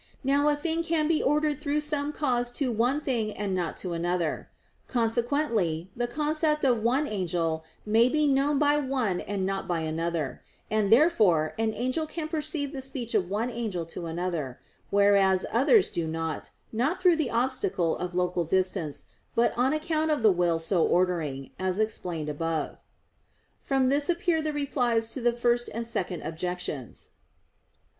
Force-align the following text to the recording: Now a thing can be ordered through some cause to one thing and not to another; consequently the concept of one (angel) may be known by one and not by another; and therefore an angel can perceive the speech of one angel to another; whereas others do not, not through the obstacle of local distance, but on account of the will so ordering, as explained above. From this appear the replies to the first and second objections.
Now 0.23 0.47
a 0.47 0.55
thing 0.55 0.81
can 0.81 1.07
be 1.07 1.21
ordered 1.21 1.59
through 1.59 1.81
some 1.81 2.11
cause 2.11 2.49
to 2.53 2.71
one 2.71 3.01
thing 3.01 3.31
and 3.31 3.53
not 3.53 3.77
to 3.85 3.93
another; 3.93 4.49
consequently 4.87 5.91
the 5.95 6.07
concept 6.07 6.65
of 6.65 6.81
one 6.81 7.07
(angel) 7.07 7.63
may 7.85 8.09
be 8.09 8.25
known 8.25 8.57
by 8.57 8.77
one 8.77 9.19
and 9.21 9.45
not 9.45 9.67
by 9.67 9.81
another; 9.81 10.41
and 10.71 10.91
therefore 10.91 11.53
an 11.59 11.71
angel 11.75 12.07
can 12.07 12.27
perceive 12.27 12.71
the 12.71 12.81
speech 12.81 13.13
of 13.13 13.29
one 13.29 13.51
angel 13.51 13.85
to 13.85 14.07
another; 14.07 14.59
whereas 14.89 15.45
others 15.53 15.87
do 15.87 16.07
not, 16.07 16.49
not 16.73 16.99
through 16.99 17.17
the 17.17 17.29
obstacle 17.29 17.95
of 17.97 18.15
local 18.15 18.43
distance, 18.43 19.03
but 19.35 19.55
on 19.55 19.71
account 19.71 20.09
of 20.09 20.23
the 20.23 20.31
will 20.31 20.57
so 20.57 20.83
ordering, 20.83 21.51
as 21.59 21.77
explained 21.77 22.27
above. 22.27 22.79
From 23.61 23.89
this 23.89 24.09
appear 24.09 24.41
the 24.41 24.51
replies 24.51 25.09
to 25.09 25.21
the 25.21 25.31
first 25.31 25.69
and 25.71 25.85
second 25.85 26.23
objections. 26.23 27.09